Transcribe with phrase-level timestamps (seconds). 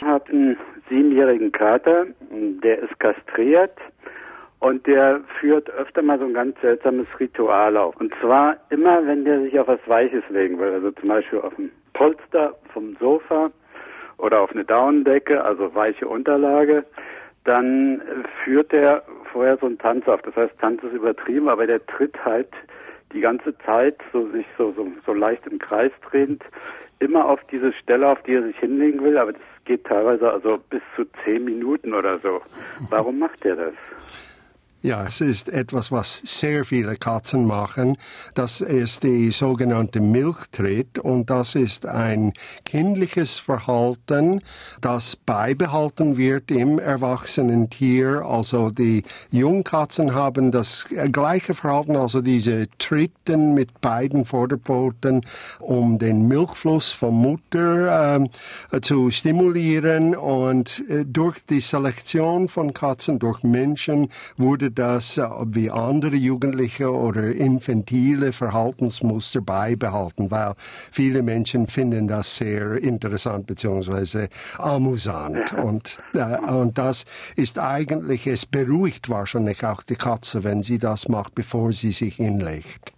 [0.00, 0.56] Ich habe einen
[0.88, 3.74] siebenjährigen Kater, der ist kastriert
[4.58, 7.96] und der führt öfter mal so ein ganz seltsames Ritual auf.
[8.00, 11.52] Und zwar immer, wenn der sich auf was Weiches legen will, also zum Beispiel auf
[11.58, 13.50] ein Polster vom Sofa
[14.16, 16.86] oder auf eine Daunendecke, also weiche Unterlage,
[17.44, 18.00] dann
[18.42, 19.02] führt er
[19.32, 20.22] vorher so einen Tanz auf.
[20.22, 22.48] Das heißt, Tanz ist übertrieben, aber der tritt halt
[23.12, 26.44] die ganze Zeit so sich so, so, so leicht im Kreis drehend
[27.00, 30.54] immer auf diese Stelle, auf die er sich hinlegen will, aber das geht teilweise also
[30.68, 32.40] bis zu zehn Minuten oder so.
[32.90, 33.74] Warum macht er das?
[34.82, 37.98] Ja, es ist etwas, was sehr viele Katzen machen.
[38.32, 42.32] Das ist die sogenannte Milchtritt und das ist ein
[42.64, 44.40] kindliches Verhalten,
[44.80, 48.24] das beibehalten wird im erwachsenen Tier.
[48.24, 55.26] Also die Jungkatzen haben das gleiche Verhalten, also diese Tritten mit beiden Vorderpfoten,
[55.58, 58.26] um den Milchfluss von Mutter
[58.72, 65.26] äh, zu stimulieren und äh, durch die Selektion von Katzen durch Menschen wurde das äh,
[65.46, 70.54] wie andere Jugendliche oder infantile Verhaltensmuster beibehalten, weil
[70.90, 75.52] viele Menschen finden das sehr interessant beziehungsweise amüsant.
[75.54, 77.04] Und, äh, und das
[77.36, 82.16] ist eigentlich, es beruhigt wahrscheinlich auch die Katze, wenn sie das macht, bevor sie sich
[82.16, 82.92] hinlegt.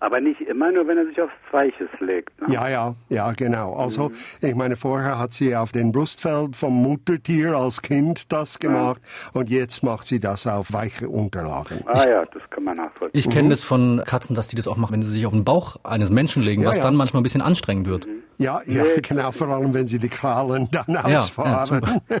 [0.00, 2.40] Aber nicht immer nur, wenn er sich aufs Weiches legt.
[2.40, 2.54] Ne?
[2.54, 3.74] Ja, ja, ja, genau.
[3.74, 4.14] Also, mhm.
[4.40, 9.40] ich meine, vorher hat sie auf den Brustfeld vom Muttertier als Kind das gemacht ja.
[9.40, 11.82] und jetzt macht sie das auf weiche Unterlagen.
[11.86, 13.18] Ah ja, das kann man nachvollziehen.
[13.18, 13.50] Ich kenne mhm.
[13.50, 16.10] das von Katzen, dass die das auch machen, wenn sie sich auf den Bauch eines
[16.10, 16.82] Menschen legen, ja, was ja.
[16.82, 18.06] dann manchmal ein bisschen anstrengend wird.
[18.06, 18.22] Mhm.
[18.40, 22.00] Ja, ja, genau, vor allem wenn sie die Krallen dann ausfahren.
[22.08, 22.18] Ja,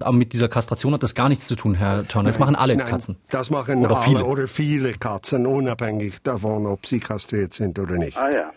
[0.00, 2.30] Aber mit dieser Kastration hat das gar nichts zu tun, Herr Turner.
[2.30, 3.16] Das machen alle nein, Katzen.
[3.28, 4.24] Das machen oder alle viele.
[4.24, 8.16] oder viele Katzen, unabhängig davon, ob sie kastriert sind oder nicht.
[8.16, 8.50] Ah ja.